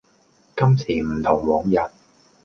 [0.57, 1.75] 今時唔同往日